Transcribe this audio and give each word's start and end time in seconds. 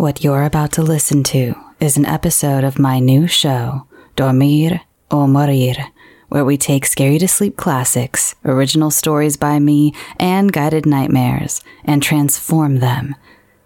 What 0.00 0.24
you're 0.24 0.44
about 0.44 0.72
to 0.72 0.82
listen 0.82 1.22
to 1.24 1.54
is 1.78 1.98
an 1.98 2.06
episode 2.06 2.64
of 2.64 2.78
my 2.78 3.00
new 3.00 3.26
show, 3.26 3.86
Dormir 4.16 4.80
o 5.10 5.26
Morir, 5.26 5.76
where 6.30 6.42
we 6.42 6.56
take 6.56 6.86
scary 6.86 7.18
to 7.18 7.28
sleep 7.28 7.58
classics, 7.58 8.34
original 8.42 8.90
stories 8.90 9.36
by 9.36 9.58
me, 9.58 9.92
and 10.18 10.54
guided 10.54 10.86
nightmares, 10.86 11.62
and 11.84 12.02
transform 12.02 12.78
them. 12.78 13.14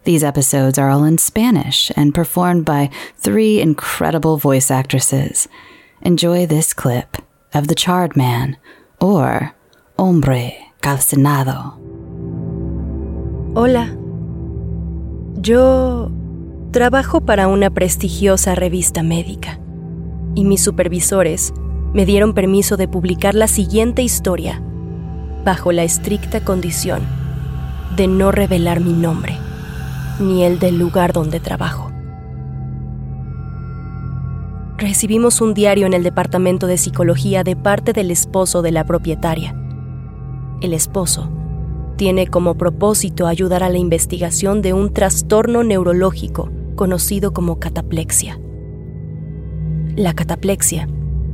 These 0.02 0.24
episodes 0.24 0.76
are 0.76 0.90
all 0.90 1.04
in 1.04 1.18
Spanish 1.18 1.92
and 1.94 2.12
performed 2.12 2.64
by 2.64 2.90
three 3.16 3.60
incredible 3.60 4.36
voice 4.36 4.72
actresses. 4.72 5.46
Enjoy 6.02 6.46
this 6.46 6.74
clip 6.74 7.16
of 7.54 7.68
The 7.68 7.76
Charred 7.76 8.16
Man 8.16 8.56
or 9.00 9.54
Hombre 9.96 10.50
Calcinado. 10.82 11.78
Hola. 13.54 13.96
Yo 15.40 16.23
Trabajo 16.74 17.20
para 17.20 17.46
una 17.46 17.70
prestigiosa 17.70 18.56
revista 18.56 19.04
médica 19.04 19.60
y 20.34 20.44
mis 20.44 20.60
supervisores 20.60 21.54
me 21.92 22.04
dieron 22.04 22.34
permiso 22.34 22.76
de 22.76 22.88
publicar 22.88 23.36
la 23.36 23.46
siguiente 23.46 24.02
historia 24.02 24.60
bajo 25.44 25.70
la 25.70 25.84
estricta 25.84 26.40
condición 26.40 27.02
de 27.94 28.08
no 28.08 28.32
revelar 28.32 28.80
mi 28.80 28.92
nombre 28.92 29.38
ni 30.18 30.42
el 30.42 30.58
del 30.58 30.76
lugar 30.76 31.12
donde 31.12 31.38
trabajo. 31.38 31.92
Recibimos 34.76 35.40
un 35.40 35.54
diario 35.54 35.86
en 35.86 35.94
el 35.94 36.02
departamento 36.02 36.66
de 36.66 36.76
psicología 36.76 37.44
de 37.44 37.54
parte 37.54 37.92
del 37.92 38.10
esposo 38.10 38.62
de 38.62 38.72
la 38.72 38.82
propietaria. 38.82 39.54
El 40.60 40.72
esposo 40.72 41.30
tiene 41.94 42.26
como 42.26 42.56
propósito 42.56 43.28
ayudar 43.28 43.62
a 43.62 43.68
la 43.68 43.78
investigación 43.78 44.60
de 44.60 44.72
un 44.72 44.92
trastorno 44.92 45.62
neurológico 45.62 46.50
conocido 46.74 47.32
como 47.32 47.58
cataplexia. 47.58 48.38
La 49.96 50.12
cataplexia 50.12 50.88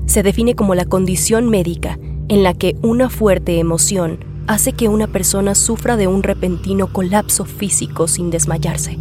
se 0.06 0.22
define 0.22 0.54
como 0.54 0.74
la 0.74 0.84
condición 0.84 1.48
médica 1.48 1.98
en 2.28 2.42
la 2.42 2.54
que 2.54 2.76
una 2.82 3.08
fuerte 3.08 3.58
emoción 3.58 4.24
hace 4.46 4.72
que 4.72 4.88
una 4.88 5.06
persona 5.06 5.54
sufra 5.54 5.96
de 5.96 6.06
un 6.06 6.22
repentino 6.22 6.92
colapso 6.92 7.44
físico 7.44 8.08
sin 8.08 8.30
desmayarse, 8.30 8.98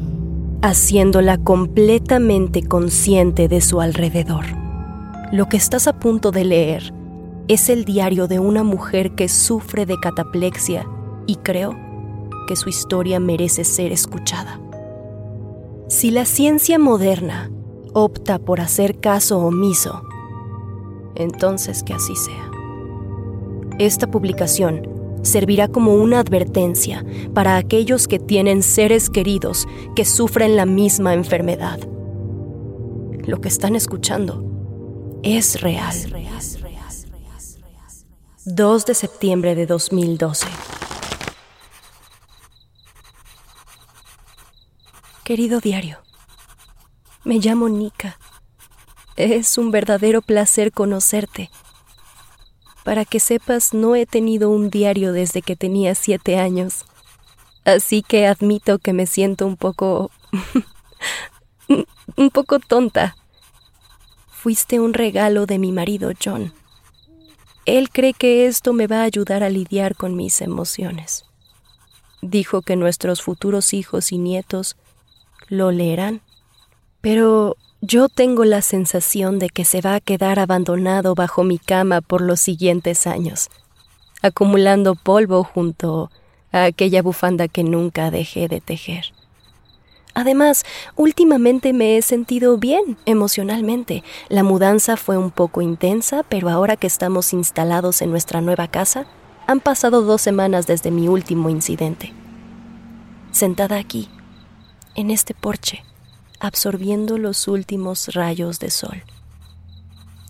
haciéndola 0.61 1.37
completamente 1.37 2.63
consciente 2.63 3.47
de 3.47 3.61
su 3.61 3.81
alrededor. 3.81 4.45
Lo 5.31 5.49
que 5.49 5.57
estás 5.57 5.87
a 5.87 5.99
punto 5.99 6.31
de 6.31 6.45
leer 6.45 6.93
es 7.47 7.69
el 7.69 7.85
diario 7.85 8.27
de 8.27 8.39
una 8.39 8.63
mujer 8.63 9.15
que 9.15 9.27
sufre 9.27 9.85
de 9.85 9.99
cataplexia 9.99 10.87
y 11.25 11.35
creo 11.37 11.75
que 12.47 12.55
su 12.55 12.69
historia 12.69 13.19
merece 13.19 13.63
ser 13.63 13.91
escuchada. 13.91 14.59
Si 15.89 16.11
la 16.11 16.25
ciencia 16.25 16.77
moderna 16.77 17.49
opta 17.93 18.37
por 18.37 18.61
hacer 18.61 18.99
caso 18.99 19.39
omiso, 19.39 20.03
entonces 21.15 21.81
que 21.81 21.95
así 21.95 22.15
sea. 22.15 22.51
Esta 23.79 24.05
publicación 24.05 24.87
servirá 25.23 25.67
como 25.67 25.95
una 25.95 26.19
advertencia 26.19 27.03
para 27.33 27.57
aquellos 27.57 28.07
que 28.07 28.19
tienen 28.19 28.61
seres 28.61 29.09
queridos 29.09 29.67
que 29.95 30.05
sufren 30.05 30.55
la 30.55 30.67
misma 30.67 31.15
enfermedad. 31.15 31.79
Lo 33.25 33.41
que 33.41 33.47
están 33.47 33.75
escuchando 33.75 34.45
es 35.23 35.59
real. 35.59 35.95
2 38.45 38.85
de 38.85 38.93
septiembre 38.93 39.55
de 39.55 39.65
2012. 39.65 40.45
Querido 45.29 45.59
diario, 45.59 45.99
me 47.23 47.37
llamo 47.37 47.69
Nika. 47.69 48.17
Es 49.15 49.59
un 49.59 49.69
verdadero 49.69 50.23
placer 50.23 50.71
conocerte. 50.71 51.51
Para 52.83 53.05
que 53.05 53.19
sepas, 53.19 53.75
no 53.75 53.95
he 53.95 54.07
tenido 54.07 54.49
un 54.49 54.71
diario 54.71 55.13
desde 55.13 55.43
que 55.43 55.55
tenía 55.55 55.93
siete 55.93 56.39
años. 56.39 56.83
Así 57.63 58.01
que 58.01 58.25
admito 58.25 58.79
que 58.79 58.91
me 58.91 59.05
siento 59.05 59.45
un 59.45 59.55
poco... 59.55 60.09
un 62.17 62.29
poco 62.31 62.57
tonta. 62.57 63.15
Fuiste 64.31 64.79
un 64.79 64.95
regalo 64.95 65.45
de 65.45 65.59
mi 65.59 65.71
marido 65.71 66.11
John. 66.19 66.55
Él 67.65 67.91
cree 67.91 68.13
que 68.13 68.47
esto 68.47 68.73
me 68.73 68.87
va 68.87 69.01
a 69.01 69.03
ayudar 69.03 69.43
a 69.43 69.51
lidiar 69.51 69.95
con 69.95 70.15
mis 70.15 70.41
emociones. 70.41 71.23
Dijo 72.23 72.63
que 72.63 72.75
nuestros 72.75 73.21
futuros 73.21 73.75
hijos 73.75 74.11
y 74.11 74.17
nietos 74.17 74.75
lo 75.49 75.71
leerán. 75.71 76.21
Pero 77.01 77.57
yo 77.81 78.09
tengo 78.09 78.45
la 78.45 78.61
sensación 78.61 79.39
de 79.39 79.49
que 79.49 79.65
se 79.65 79.81
va 79.81 79.95
a 79.95 79.99
quedar 79.99 80.39
abandonado 80.39 81.15
bajo 81.15 81.43
mi 81.43 81.59
cama 81.59 82.01
por 82.01 82.21
los 82.21 82.39
siguientes 82.39 83.07
años, 83.07 83.49
acumulando 84.21 84.95
polvo 84.95 85.43
junto 85.43 86.11
a 86.51 86.65
aquella 86.65 87.01
bufanda 87.01 87.47
que 87.47 87.63
nunca 87.63 88.11
dejé 88.11 88.47
de 88.47 88.61
tejer. 88.61 89.13
Además, 90.13 90.65
últimamente 90.95 91.71
me 91.71 91.95
he 91.95 92.01
sentido 92.01 92.57
bien 92.57 92.97
emocionalmente. 93.05 94.03
La 94.27 94.43
mudanza 94.43 94.97
fue 94.97 95.17
un 95.17 95.31
poco 95.31 95.61
intensa, 95.61 96.23
pero 96.27 96.49
ahora 96.49 96.75
que 96.75 96.87
estamos 96.87 97.31
instalados 97.31 98.01
en 98.01 98.11
nuestra 98.11 98.41
nueva 98.41 98.67
casa, 98.67 99.05
han 99.47 99.61
pasado 99.61 100.01
dos 100.01 100.21
semanas 100.21 100.67
desde 100.67 100.91
mi 100.91 101.07
último 101.07 101.49
incidente. 101.49 102.13
Sentada 103.31 103.77
aquí, 103.77 104.09
en 104.95 105.11
este 105.11 105.33
porche, 105.33 105.83
absorbiendo 106.39 107.17
los 107.17 107.47
últimos 107.47 108.13
rayos 108.13 108.59
de 108.59 108.69
sol. 108.69 109.03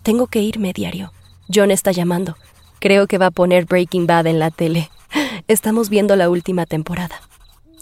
Tengo 0.02 0.26
que 0.26 0.40
irme 0.40 0.72
diario. 0.72 1.12
John 1.52 1.70
está 1.70 1.92
llamando. 1.92 2.36
Creo 2.78 3.06
que 3.06 3.18
va 3.18 3.26
a 3.26 3.30
poner 3.30 3.66
Breaking 3.66 4.06
Bad 4.06 4.26
en 4.26 4.38
la 4.38 4.50
tele. 4.50 4.90
Estamos 5.48 5.90
viendo 5.90 6.16
la 6.16 6.30
última 6.30 6.66
temporada. 6.66 7.20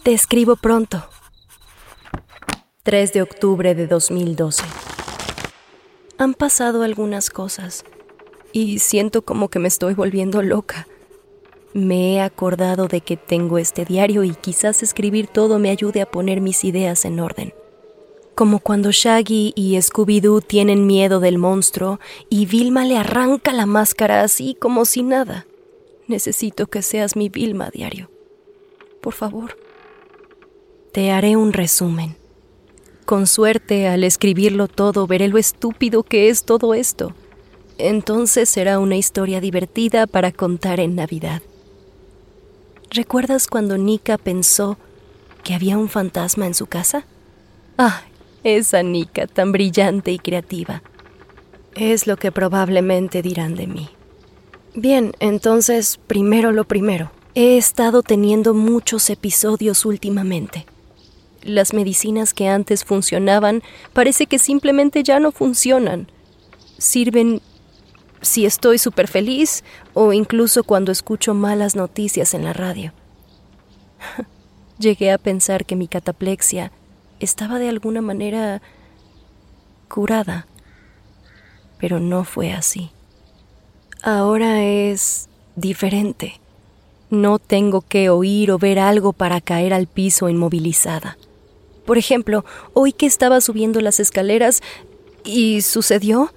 Te 0.02 0.12
escribo 0.12 0.56
pronto. 0.56 1.08
3 2.82 3.12
de 3.12 3.22
octubre 3.22 3.74
de 3.74 3.86
2012. 3.86 4.64
Han 6.18 6.34
pasado 6.34 6.82
algunas 6.82 7.30
cosas 7.30 7.84
y 8.52 8.78
siento 8.78 9.22
como 9.22 9.48
que 9.48 9.58
me 9.58 9.68
estoy 9.68 9.94
volviendo 9.94 10.42
loca. 10.42 10.88
Me 11.74 12.14
he 12.14 12.20
acordado 12.20 12.88
de 12.88 13.00
que 13.02 13.16
tengo 13.16 13.58
este 13.58 13.84
diario 13.84 14.24
y 14.24 14.34
quizás 14.34 14.82
escribir 14.82 15.26
todo 15.26 15.58
me 15.58 15.70
ayude 15.70 16.00
a 16.00 16.10
poner 16.10 16.40
mis 16.40 16.64
ideas 16.64 17.04
en 17.04 17.20
orden. 17.20 17.52
Como 18.34 18.60
cuando 18.60 18.90
Shaggy 18.90 19.52
y 19.54 19.76
Scooby-Doo 19.76 20.40
tienen 20.40 20.86
miedo 20.86 21.20
del 21.20 21.38
monstruo 21.38 22.00
y 22.30 22.46
Vilma 22.46 22.84
le 22.84 22.96
arranca 22.96 23.52
la 23.52 23.66
máscara 23.66 24.22
así 24.22 24.56
como 24.58 24.84
si 24.84 25.02
nada. 25.02 25.46
Necesito 26.06 26.68
que 26.68 26.82
seas 26.82 27.16
mi 27.16 27.28
Vilma 27.28 27.68
diario. 27.70 28.10
Por 29.00 29.12
favor. 29.12 29.58
Te 30.92 31.10
haré 31.10 31.36
un 31.36 31.52
resumen. 31.52 32.16
Con 33.04 33.26
suerte, 33.26 33.88
al 33.88 34.04
escribirlo 34.04 34.68
todo, 34.68 35.06
veré 35.06 35.28
lo 35.28 35.38
estúpido 35.38 36.02
que 36.02 36.28
es 36.28 36.44
todo 36.44 36.74
esto. 36.74 37.14
Entonces 37.76 38.48
será 38.48 38.78
una 38.78 38.96
historia 38.96 39.40
divertida 39.40 40.06
para 40.06 40.32
contar 40.32 40.80
en 40.80 40.94
Navidad. 40.94 41.42
¿Recuerdas 42.90 43.46
cuando 43.46 43.76
Nika 43.76 44.16
pensó 44.16 44.78
que 45.44 45.54
había 45.54 45.76
un 45.76 45.88
fantasma 45.88 46.46
en 46.46 46.54
su 46.54 46.66
casa? 46.66 47.04
Ah, 47.76 48.02
esa 48.44 48.82
Nika 48.82 49.26
tan 49.26 49.52
brillante 49.52 50.10
y 50.10 50.18
creativa. 50.18 50.82
Es 51.74 52.06
lo 52.06 52.16
que 52.16 52.32
probablemente 52.32 53.22
dirán 53.22 53.54
de 53.54 53.66
mí. 53.66 53.90
Bien, 54.74 55.12
entonces, 55.20 55.98
primero 56.06 56.50
lo 56.52 56.64
primero. 56.64 57.10
He 57.34 57.56
estado 57.56 58.02
teniendo 58.02 58.54
muchos 58.54 59.10
episodios 59.10 59.84
últimamente. 59.84 60.66
Las 61.42 61.72
medicinas 61.72 62.34
que 62.34 62.48
antes 62.48 62.84
funcionaban 62.84 63.62
parece 63.92 64.26
que 64.26 64.38
simplemente 64.38 65.02
ya 65.02 65.20
no 65.20 65.30
funcionan. 65.30 66.10
Sirven 66.78 67.40
si 68.20 68.46
estoy 68.46 68.78
súper 68.78 69.08
feliz 69.08 69.64
o 69.94 70.12
incluso 70.12 70.64
cuando 70.64 70.92
escucho 70.92 71.34
malas 71.34 71.76
noticias 71.76 72.34
en 72.34 72.44
la 72.44 72.52
radio. 72.52 72.92
Llegué 74.78 75.10
a 75.12 75.18
pensar 75.18 75.64
que 75.64 75.76
mi 75.76 75.88
cataplexia 75.88 76.72
estaba 77.20 77.58
de 77.58 77.68
alguna 77.68 78.00
manera 78.00 78.62
curada, 79.88 80.46
pero 81.78 82.00
no 82.00 82.24
fue 82.24 82.52
así. 82.52 82.90
Ahora 84.02 84.62
es 84.62 85.28
diferente. 85.56 86.40
No 87.10 87.38
tengo 87.38 87.80
que 87.80 88.10
oír 88.10 88.52
o 88.52 88.58
ver 88.58 88.78
algo 88.78 89.12
para 89.12 89.40
caer 89.40 89.72
al 89.72 89.86
piso 89.86 90.28
inmovilizada. 90.28 91.16
Por 91.86 91.98
ejemplo, 91.98 92.44
hoy 92.74 92.92
que 92.92 93.06
estaba 93.06 93.40
subiendo 93.40 93.80
las 93.80 93.98
escaleras 93.98 94.62
y 95.24 95.62
sucedió, 95.62 96.32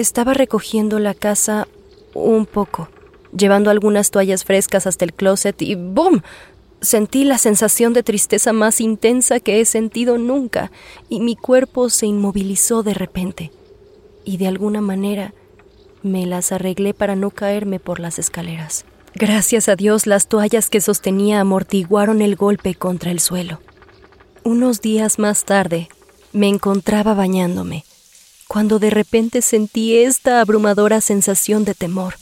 estaba 0.00 0.34
recogiendo 0.34 0.98
la 0.98 1.14
casa 1.14 1.68
un 2.14 2.46
poco, 2.46 2.88
llevando 3.36 3.70
algunas 3.70 4.10
toallas 4.10 4.44
frescas 4.44 4.86
hasta 4.86 5.04
el 5.04 5.12
closet 5.12 5.60
y 5.62 5.74
¡boom! 5.74 6.22
sentí 6.80 7.24
la 7.24 7.38
sensación 7.38 7.92
de 7.92 8.02
tristeza 8.02 8.52
más 8.52 8.80
intensa 8.80 9.40
que 9.40 9.60
he 9.60 9.64
sentido 9.64 10.18
nunca 10.18 10.70
y 11.08 11.20
mi 11.20 11.34
cuerpo 11.34 11.90
se 11.90 12.06
inmovilizó 12.06 12.82
de 12.82 12.94
repente. 12.94 13.50
Y 14.24 14.36
de 14.36 14.46
alguna 14.46 14.80
manera 14.80 15.34
me 16.02 16.26
las 16.26 16.52
arreglé 16.52 16.94
para 16.94 17.16
no 17.16 17.30
caerme 17.30 17.80
por 17.80 18.00
las 18.00 18.18
escaleras. 18.18 18.84
Gracias 19.14 19.68
a 19.68 19.76
Dios 19.76 20.06
las 20.06 20.28
toallas 20.28 20.70
que 20.70 20.80
sostenía 20.80 21.40
amortiguaron 21.40 22.20
el 22.20 22.36
golpe 22.36 22.74
contra 22.74 23.10
el 23.10 23.20
suelo. 23.20 23.60
Unos 24.42 24.80
días 24.80 25.18
más 25.18 25.44
tarde 25.44 25.88
me 26.32 26.48
encontraba 26.48 27.14
bañándome, 27.14 27.84
cuando 28.48 28.78
de 28.78 28.90
repente 28.90 29.42
sentí 29.42 29.96
esta 29.96 30.40
abrumadora 30.40 31.00
sensación 31.00 31.64
de 31.64 31.74
temor, 31.74 32.16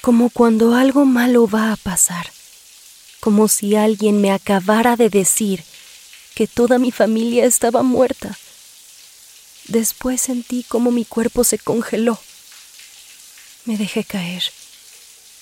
como 0.00 0.30
cuando 0.30 0.74
algo 0.74 1.04
malo 1.04 1.48
va 1.48 1.72
a 1.72 1.76
pasar, 1.76 2.32
como 3.20 3.48
si 3.48 3.76
alguien 3.76 4.20
me 4.20 4.32
acabara 4.32 4.96
de 4.96 5.08
decir 5.08 5.62
que 6.34 6.46
toda 6.46 6.78
mi 6.78 6.90
familia 6.90 7.44
estaba 7.44 7.82
muerta. 7.82 8.36
Después 9.68 10.20
sentí 10.20 10.64
como 10.64 10.90
mi 10.90 11.04
cuerpo 11.04 11.44
se 11.44 11.58
congeló. 11.58 12.18
Me 13.64 13.76
dejé 13.76 14.02
caer. 14.02 14.42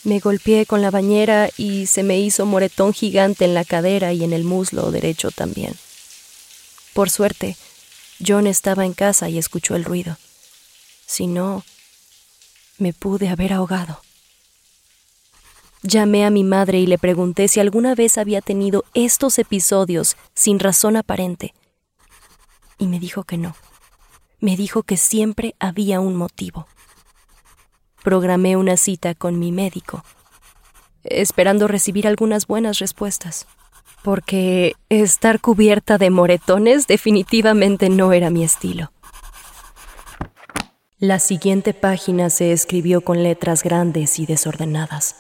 Me 0.03 0.19
golpeé 0.19 0.67
con 0.67 0.83
la 0.83 0.91
bañera 0.91 1.51
y 1.57 1.87
se 1.87 2.03
me 2.03 2.19
hizo 2.19 2.47
moretón 2.47 2.93
gigante 2.93 3.45
en 3.45 3.55
la 3.55 3.65
cadera 3.65 4.13
y 4.13 4.25
en 4.25 4.33
el 4.33 4.45
muslo 4.45 4.91
derecho 4.91 5.31
también. 5.31 5.75
Por 6.93 7.11
suerte, 7.11 7.57
John 8.25 8.47
estaba 8.47 8.85
en 8.85 8.95
casa 8.95 9.29
y 9.29 9.39
escuchó 9.39 9.77
el 9.77 9.85
ruido. 9.85 10.17
Si 11.07 11.27
no, 11.27 11.65
me 12.79 12.93
pude 12.93 13.29
haber 13.29 13.53
ahogado. 13.53 14.01
Llamé 15.83 16.25
a 16.25 16.31
mi 16.31 16.45
madre 16.45 16.79
y 16.79 16.87
le 16.87 16.99
pregunté 16.99 17.49
si 17.49 17.61
alguna 17.61 17.95
vez 17.95 18.19
había 18.19 18.41
tenido 18.41 18.85
estos 18.95 19.39
episodios 19.39 20.17
sin 20.35 20.59
razón 20.59 20.97
aparente. 20.97 21.55
Y 22.79 22.87
me 22.87 22.99
dijo 22.99 23.25
que 23.25 23.39
no. 23.39 23.57
Me 24.41 24.57
dijo 24.57 24.83
que 24.83 24.97
siempre 24.97 25.55
había 25.59 26.01
un 26.01 26.17
motivo 26.17 26.67
programé 28.01 28.57
una 28.57 28.77
cita 28.77 29.15
con 29.15 29.39
mi 29.39 29.53
médico, 29.53 30.05
esperando 31.05 31.69
recibir 31.69 32.07
algunas 32.07 32.47
buenas 32.47 32.79
respuestas, 32.79 33.47
porque 34.03 34.75
estar 34.89 35.41
cubierta 35.41 35.99
de 35.99 36.11
moretones 36.11 36.87
definitivamente 36.87 37.89
no 37.89 38.13
era 38.13 38.31
mi 38.31 38.45
estilo. 38.45 38.93
La 40.99 41.19
siguiente 41.19 41.73
página 41.73 42.29
se 42.31 42.53
escribió 42.53 43.01
con 43.01 43.23
letras 43.23 43.63
grandes 43.63 44.19
y 44.19 44.27
desordenadas, 44.27 45.17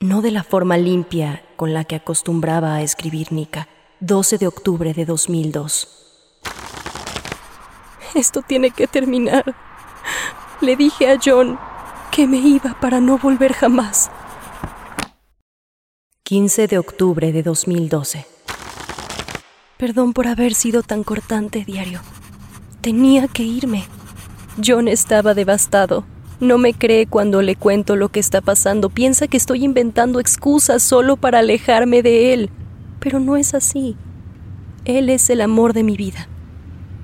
no 0.00 0.20
de 0.20 0.30
la 0.30 0.42
forma 0.42 0.76
limpia 0.76 1.42
con 1.56 1.72
la 1.72 1.84
que 1.84 1.96
acostumbraba 1.96 2.74
a 2.74 2.82
escribir 2.82 3.32
Nika. 3.32 3.68
12 4.00 4.36
de 4.36 4.46
octubre 4.46 4.92
de 4.92 5.06
2002. 5.06 5.88
Esto 8.14 8.42
tiene 8.42 8.70
que 8.70 8.86
terminar. 8.86 9.54
Le 10.60 10.76
dije 10.76 11.10
a 11.10 11.18
John 11.22 11.58
que 12.10 12.26
me 12.26 12.36
iba 12.36 12.78
para 12.78 13.00
no 13.00 13.16
volver 13.16 13.54
jamás. 13.54 14.10
15 16.28 16.66
de 16.66 16.76
octubre 16.76 17.30
de 17.30 17.44
2012. 17.44 18.26
Perdón 19.78 20.12
por 20.12 20.26
haber 20.26 20.54
sido 20.54 20.82
tan 20.82 21.04
cortante, 21.04 21.64
diario. 21.64 22.00
Tenía 22.80 23.28
que 23.28 23.44
irme. 23.44 23.84
John 24.60 24.88
estaba 24.88 25.34
devastado. 25.34 26.04
No 26.40 26.58
me 26.58 26.74
cree 26.74 27.06
cuando 27.06 27.42
le 27.42 27.54
cuento 27.54 27.94
lo 27.94 28.08
que 28.08 28.18
está 28.18 28.40
pasando. 28.40 28.90
Piensa 28.90 29.28
que 29.28 29.36
estoy 29.36 29.62
inventando 29.62 30.18
excusas 30.18 30.82
solo 30.82 31.16
para 31.16 31.38
alejarme 31.38 32.02
de 32.02 32.32
él. 32.32 32.50
Pero 32.98 33.20
no 33.20 33.36
es 33.36 33.54
así. 33.54 33.94
Él 34.84 35.10
es 35.10 35.30
el 35.30 35.40
amor 35.40 35.74
de 35.74 35.84
mi 35.84 35.96
vida 35.96 36.28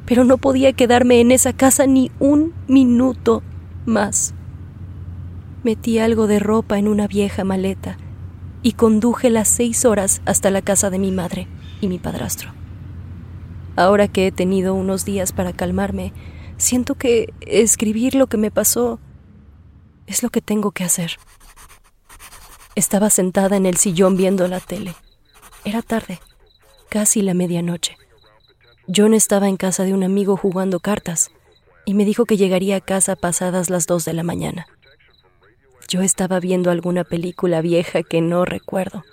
pero 0.04 0.24
no 0.24 0.36
podía 0.36 0.72
quedarme 0.72 1.20
en 1.20 1.30
esa 1.30 1.52
casa 1.52 1.86
ni 1.86 2.10
un 2.18 2.52
minuto 2.66 3.42
más. 3.86 4.34
Metí 5.62 6.00
algo 6.00 6.26
de 6.26 6.40
ropa 6.40 6.76
en 6.76 6.88
una 6.88 7.06
vieja 7.06 7.44
maleta 7.44 7.96
y 8.62 8.72
conduje 8.72 9.30
las 9.30 9.48
seis 9.48 9.84
horas 9.84 10.22
hasta 10.24 10.50
la 10.50 10.62
casa 10.62 10.90
de 10.90 10.98
mi 10.98 11.10
madre 11.10 11.48
y 11.80 11.88
mi 11.88 11.98
padrastro. 11.98 12.52
Ahora 13.76 14.08
que 14.08 14.26
he 14.26 14.32
tenido 14.32 14.74
unos 14.74 15.04
días 15.04 15.32
para 15.32 15.52
calmarme, 15.52 16.12
siento 16.56 16.94
que 16.94 17.32
escribir 17.40 18.14
lo 18.14 18.26
que 18.26 18.36
me 18.36 18.50
pasó 18.50 19.00
es 20.06 20.22
lo 20.22 20.30
que 20.30 20.40
tengo 20.40 20.72
que 20.72 20.84
hacer. 20.84 21.18
Estaba 22.74 23.10
sentada 23.10 23.56
en 23.56 23.66
el 23.66 23.76
sillón 23.76 24.16
viendo 24.16 24.46
la 24.48 24.60
tele. 24.60 24.94
Era 25.64 25.82
tarde, 25.82 26.20
casi 26.88 27.22
la 27.22 27.34
medianoche. 27.34 27.96
John 28.94 29.14
estaba 29.14 29.48
en 29.48 29.56
casa 29.56 29.84
de 29.84 29.94
un 29.94 30.04
amigo 30.04 30.36
jugando 30.36 30.80
cartas 30.80 31.30
y 31.84 31.94
me 31.94 32.04
dijo 32.04 32.24
que 32.24 32.36
llegaría 32.36 32.76
a 32.76 32.80
casa 32.80 33.16
pasadas 33.16 33.70
las 33.70 33.86
dos 33.86 34.04
de 34.04 34.12
la 34.12 34.22
mañana. 34.22 34.66
Yo 35.88 36.00
estaba 36.02 36.40
viendo 36.40 36.70
alguna 36.70 37.04
película 37.04 37.60
vieja 37.60 38.02
que 38.02 38.20
no 38.20 38.44
recuerdo. 38.44 39.04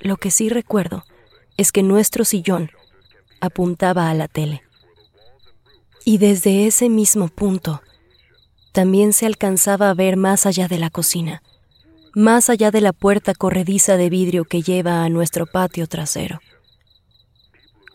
Lo 0.00 0.16
que 0.16 0.30
sí 0.30 0.48
recuerdo 0.48 1.04
es 1.56 1.72
que 1.72 1.82
nuestro 1.82 2.24
sillón 2.24 2.70
apuntaba 3.40 4.10
a 4.10 4.14
la 4.14 4.28
tele. 4.28 4.62
Y 6.04 6.18
desde 6.18 6.66
ese 6.66 6.88
mismo 6.88 7.28
punto 7.28 7.82
también 8.72 9.12
se 9.12 9.26
alcanzaba 9.26 9.90
a 9.90 9.94
ver 9.94 10.16
más 10.16 10.46
allá 10.46 10.68
de 10.68 10.78
la 10.78 10.90
cocina, 10.90 11.42
más 12.14 12.48
allá 12.48 12.70
de 12.70 12.80
la 12.80 12.92
puerta 12.92 13.34
corrediza 13.34 13.96
de 13.96 14.08
vidrio 14.10 14.44
que 14.44 14.62
lleva 14.62 15.04
a 15.04 15.08
nuestro 15.08 15.46
patio 15.46 15.86
trasero 15.86 16.40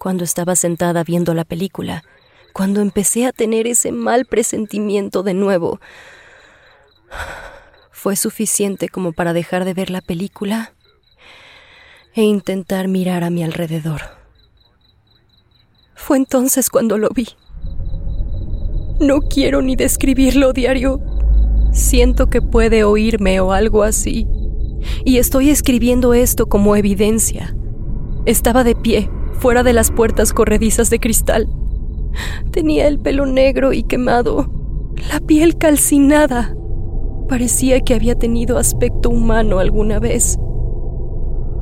cuando 0.04 0.26
estaba 0.26 0.58
sentada 0.58 1.06
viendo 1.06 1.34
la 1.34 1.46
película, 1.46 2.04
cuando 2.52 2.82
empecé 2.82 3.26
a 3.26 3.32
tener 3.32 3.68
ese 3.68 3.94
mal 3.94 4.26
presentimiento 4.26 5.24
de 5.24 5.34
nuevo. 5.34 5.80
Fue 8.04 8.18
suficiente 8.18 8.90
como 8.90 9.14
para 9.14 9.32
dejar 9.32 9.64
de 9.64 9.74
ver 9.74 9.90
la 9.90 10.02
película 10.02 10.74
e 12.14 12.24
intentar 12.24 12.90
mirar 12.90 13.24
a 13.24 13.30
mi 13.30 13.46
alrededor. 13.46 14.02
Fue 15.96 16.18
entonces 16.18 16.70
cuando 16.70 16.98
lo 16.98 17.08
vi. 17.16 17.30
No 19.00 19.22
quiero 19.22 19.62
ni 19.62 19.78
describirlo 19.78 20.52
diario. 20.52 21.00
Siento 21.72 22.30
que 22.30 22.42
puede 22.42 22.84
oírme 22.84 23.40
o 23.40 23.54
algo 23.54 23.84
así. 23.84 24.28
Y 25.06 25.18
estoy 25.18 25.50
escribiendo 25.50 26.14
esto 26.14 26.48
como 26.48 26.76
evidencia. 26.76 27.56
Estaba 28.26 28.66
de 28.66 28.76
pie, 28.76 29.10
fuera 29.40 29.64
de 29.64 29.72
las 29.72 29.92
puertas 29.92 30.34
corredizas 30.34 30.90
de 30.90 31.00
cristal. 31.00 31.48
Tenía 32.52 32.86
el 32.90 33.00
pelo 33.00 33.26
negro 33.26 33.72
y 33.72 33.84
quemado, 33.84 34.52
la 35.10 35.22
piel 35.22 35.58
calcinada. 35.58 36.54
Parecía 37.28 37.82
que 37.82 37.96
había 37.96 38.16
tenido 38.16 38.58
aspecto 38.58 39.10
humano 39.10 39.60
alguna 39.60 40.00
vez. 40.00 40.38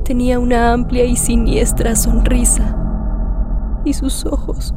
Tenía 0.04 0.40
una 0.40 0.74
amplia 0.74 1.06
y 1.06 1.16
siniestra 1.16 1.96
sonrisa. 1.96 2.78
Y 3.86 3.94
sus 3.94 4.26
ojos. 4.26 4.74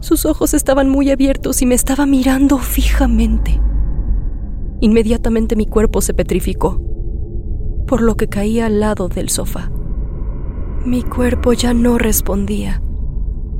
Sus 0.00 0.26
ojos 0.26 0.54
estaban 0.54 0.88
muy 0.88 1.10
abiertos 1.10 1.62
y 1.62 1.66
me 1.66 1.74
estaba 1.74 2.06
mirando 2.06 2.58
fijamente. 2.58 3.60
Inmediatamente 4.80 5.56
mi 5.56 5.66
cuerpo 5.66 6.00
se 6.02 6.12
petrificó, 6.12 6.80
por 7.86 8.02
lo 8.02 8.16
que 8.16 8.28
caí 8.28 8.60
al 8.60 8.80
lado 8.80 9.08
del 9.08 9.30
sofá. 9.30 9.70
Mi 10.84 11.02
cuerpo 11.02 11.52
ya 11.54 11.72
no 11.72 11.98
respondía. 11.98 12.82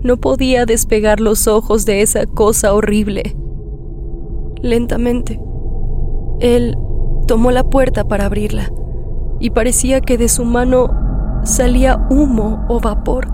No 0.03 0.19
podía 0.19 0.67
despegar 0.67 1.21
los 1.21 1.49
ojos 1.49 1.87
de 1.87 2.03
esa 2.03 2.27
cosa 2.27 2.75
horrible. 2.75 3.35
Lentamente, 4.63 5.41
él 6.41 6.77
tomó 7.27 7.51
la 7.51 7.65
puerta 7.65 8.05
para 8.05 8.27
abrirla 8.27 8.71
y 9.41 9.51
parecía 9.51 10.01
que 10.01 10.19
de 10.19 10.29
su 10.29 10.45
mano 10.45 10.91
salía 11.45 11.97
humo 12.11 12.65
o 12.69 12.81
vapor. 12.81 13.29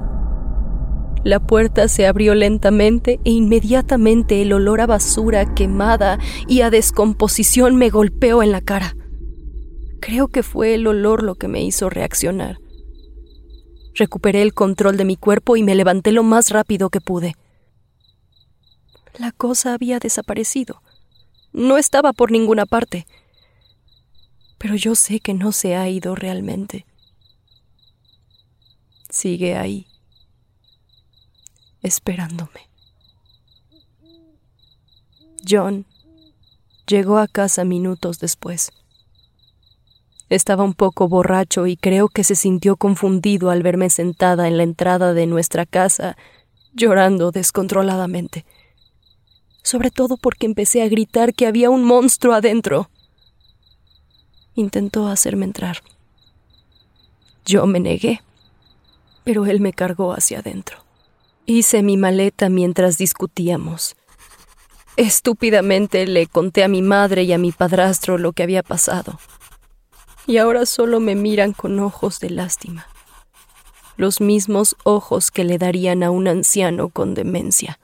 La 1.25 1.39
puerta 1.39 1.87
se 1.87 2.07
abrió 2.07 2.35
lentamente 2.35 3.21
e 3.25 3.31
inmediatamente 3.31 4.43
el 4.43 4.53
olor 4.53 4.81
a 4.81 4.87
basura 4.87 5.55
quemada 5.55 6.19
y 6.49 6.63
a 6.63 6.71
descomposición 6.71 7.77
me 7.77 7.91
golpeó 7.91 8.43
en 8.43 8.51
la 8.51 8.61
cara. 8.61 8.97
Creo 10.01 10.27
que 10.27 10.43
fue 10.43 10.75
el 10.75 10.87
olor 10.89 11.23
lo 11.23 11.37
que 11.37 11.47
me 11.47 11.63
hizo 11.63 11.89
reaccionar. 11.89 12.59
Recuperé 13.95 14.43
el 14.43 14.53
control 14.53 14.97
de 14.97 15.05
mi 15.05 15.17
cuerpo 15.17 15.57
y 15.57 15.63
me 15.63 15.77
levanté 15.77 16.11
lo 16.11 16.25
más 16.25 16.51
rápido 16.51 16.91
que 16.91 17.01
pude. 17.01 17.35
La 19.17 19.31
cosa 19.31 19.75
había 19.75 20.01
desaparecido. 20.01 20.83
No 21.53 21.77
estaba 21.77 22.13
por 22.13 22.31
ninguna 22.31 22.67
parte. 22.67 23.07
Pero 24.59 24.75
yo 24.77 24.95
sé 24.95 25.21
que 25.21 25.35
no 25.35 25.53
se 25.53 25.77
ha 25.77 25.89
ido 25.89 26.15
realmente. 26.15 26.87
Sigue 29.11 29.57
ahí, 29.57 29.87
esperándome. 31.83 32.71
John 35.47 35.85
llegó 36.87 37.19
a 37.19 37.29
casa 37.29 37.65
minutos 37.65 38.19
después. 38.19 38.73
Estaba 40.29 40.65
un 40.65 40.73
poco 40.73 41.09
borracho 41.09 41.67
y 41.67 41.77
creo 41.77 42.09
que 42.09 42.25
se 42.25 42.37
sintió 42.37 42.77
confundido 42.77 43.51
al 43.51 43.63
verme 43.63 43.91
sentada 43.91 44.49
en 44.49 44.57
la 44.57 44.63
entrada 44.63 45.13
de 45.13 45.27
nuestra 45.27 45.67
casa, 45.67 46.17
llorando 46.73 47.33
descontroladamente. 47.33 48.47
Sobre 49.63 49.91
todo 49.91 50.17
porque 50.17 50.47
empecé 50.47 50.83
a 50.83 50.89
gritar 50.89 51.35
que 51.35 51.47
había 51.47 51.71
un 51.71 51.85
monstruo 51.85 52.35
adentro. 52.35 52.91
Intentó 54.55 55.09
hacerme 55.09 55.45
entrar. 55.45 55.83
Yo 57.45 57.67
me 57.67 57.81
negué, 57.81 58.21
pero 59.25 59.47
él 59.47 59.61
me 59.61 59.73
cargó 59.73 60.13
hacia 60.13 60.41
adentro. 60.41 60.79
Hice 61.47 61.83
mi 61.83 61.97
maleta 61.97 62.49
mientras 62.49 62.99
discutíamos. 62.99 63.97
Estúpidamente 64.97 66.07
le 66.07 66.27
conté 66.27 66.65
a 66.65 66.69
mi 66.69 66.83
madre 66.83 67.23
y 67.23 67.33
a 67.33 67.39
mi 67.39 67.51
padrastro 67.51 68.19
lo 68.19 68.33
que 68.33 68.43
había 68.43 68.63
pasado 68.63 69.19
y 70.27 70.39
ahora 70.39 70.67
solo 70.67 71.01
me 71.01 71.15
miran 71.15 71.53
con 71.53 71.79
ojos 71.81 72.21
de 72.21 72.31
lástima, 72.31 72.87
los 73.97 74.21
mismos 74.21 74.77
ojos 74.85 75.31
que 75.31 75.45
le 75.45 75.59
darían 75.59 76.03
a 76.03 76.11
un 76.11 76.29
anciano 76.29 76.89
con 76.89 77.15
demencia. 77.15 77.79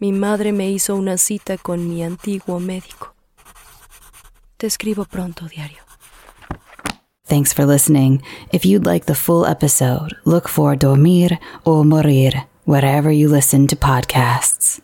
Mi 0.00 0.12
madre 0.12 0.52
me 0.52 0.70
hizo 0.70 0.94
una 0.96 1.16
cita 1.16 1.56
con 1.56 1.88
mi 1.88 2.02
antiguo 2.02 2.58
médico. 2.58 3.14
Te 4.56 4.66
escribo 4.66 5.04
pronto, 5.04 5.46
diario. 5.46 5.84
Thanks 7.26 7.54
for 7.54 7.64
listening. 7.64 8.22
If 8.52 8.64
you'd 8.64 8.86
like 8.86 9.06
the 9.06 9.14
full 9.14 9.46
episode, 9.46 10.16
look 10.24 10.48
for 10.48 10.76
Dormir 10.76 11.38
o 11.64 11.82
Morir 11.84 12.46
wherever 12.64 13.10
you 13.10 13.28
listen 13.28 13.66
to 13.68 13.76
podcasts. 13.76 14.80